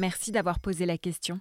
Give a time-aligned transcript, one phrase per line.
[0.00, 1.40] Merci d'avoir posé la question.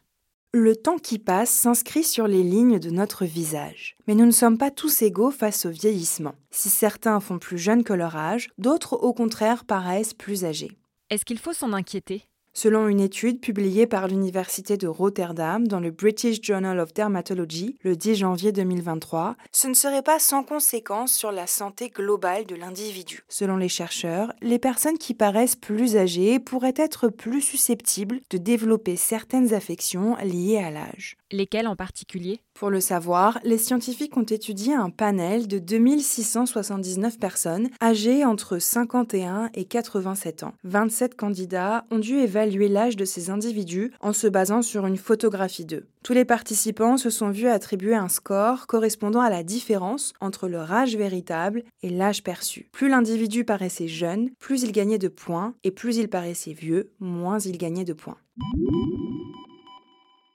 [0.54, 3.96] Le temps qui passe s'inscrit sur les lignes de notre visage.
[4.06, 6.36] Mais nous ne sommes pas tous égaux face au vieillissement.
[6.52, 10.78] Si certains font plus jeunes que leur âge, d'autres au contraire paraissent plus âgés.
[11.10, 12.29] Est-ce qu'il faut s'en inquiéter?
[12.54, 17.96] Selon une étude publiée par l'Université de Rotterdam dans le British Journal of Dermatology le
[17.96, 23.24] 10 janvier 2023, ce ne serait pas sans conséquence sur la santé globale de l'individu.
[23.30, 28.96] Selon les chercheurs, les personnes qui paraissent plus âgées pourraient être plus susceptibles de développer
[28.96, 31.18] certaines affections liées à l'âge.
[31.32, 32.42] Lesquelles en particulier?
[32.60, 39.50] Pour le savoir, les scientifiques ont étudié un panel de 2679 personnes âgées entre 51
[39.54, 40.54] et 87 ans.
[40.66, 45.64] 27 candidats ont dû évaluer l'âge de ces individus en se basant sur une photographie
[45.64, 45.88] d'eux.
[46.04, 50.74] Tous les participants se sont vus attribuer un score correspondant à la différence entre leur
[50.74, 52.68] âge véritable et l'âge perçu.
[52.74, 57.40] Plus l'individu paraissait jeune, plus il gagnait de points, et plus il paraissait vieux, moins
[57.40, 58.18] il gagnait de points.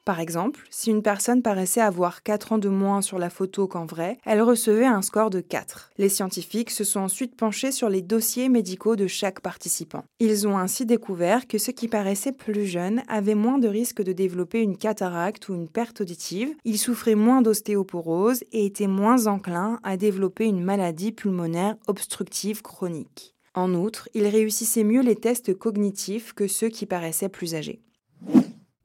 [0.04, 3.87] Par exemple, si une personne paraissait avoir 4 ans de moins sur la photo qu'en
[3.87, 5.92] vrai, elle recevait un score de 4.
[5.97, 10.04] Les scientifiques se sont ensuite penchés sur les dossiers médicaux de chaque participant.
[10.20, 14.12] Ils ont ainsi découvert que ceux qui paraissaient plus jeunes avaient moins de risques de
[14.12, 19.81] développer une cataracte ou une perte auditive, ils souffraient moins d'ostéoporose et étaient moins enclins
[19.84, 23.34] à développer une maladie pulmonaire obstructive chronique.
[23.54, 27.81] En outre, ils réussissaient mieux les tests cognitifs que ceux qui paraissaient plus âgés.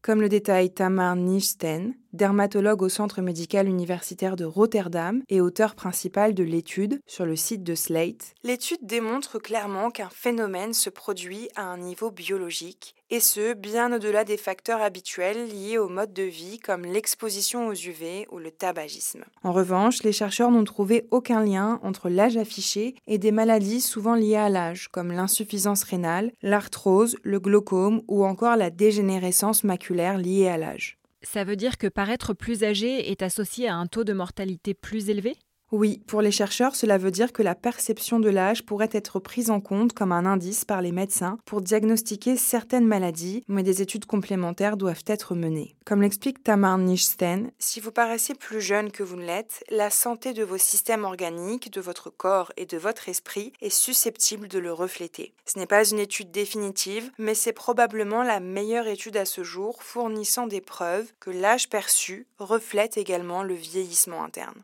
[0.02, 6.34] Comme le détaille Tamar Nijsten, dermatologue au Centre médical universitaire de Rotterdam et auteur principal
[6.34, 11.64] de l'étude sur le site de Slate, l'étude démontre clairement qu'un phénomène se produit à
[11.64, 16.60] un niveau biologique, et ce, bien au-delà des facteurs habituels liés au mode de vie
[16.60, 19.24] comme l'exposition aux UV ou le tabagisme.
[19.44, 24.16] En revanche, les chercheurs n'ont trouvé aucun lien entre l'âge affiché et des maladies souvent
[24.16, 30.48] liées à l'âge, comme l'insuffisance rénale, l'arthrose, le glaucome ou encore la dégénérescence maculaire liée
[30.48, 30.99] à l'âge.
[31.22, 35.10] Ça veut dire que paraître plus âgé est associé à un taux de mortalité plus
[35.10, 35.36] élevé?
[35.72, 39.52] Oui, pour les chercheurs, cela veut dire que la perception de l'âge pourrait être prise
[39.52, 44.06] en compte comme un indice par les médecins pour diagnostiquer certaines maladies, mais des études
[44.06, 45.76] complémentaires doivent être menées.
[45.86, 50.34] Comme l'explique Tamar Nijsten, si vous paraissez plus jeune que vous ne l'êtes, la santé
[50.34, 54.74] de vos systèmes organiques, de votre corps et de votre esprit est susceptible de le
[54.74, 55.34] refléter.
[55.46, 59.84] Ce n'est pas une étude définitive, mais c'est probablement la meilleure étude à ce jour
[59.84, 64.64] fournissant des preuves que l'âge perçu reflète également le vieillissement interne.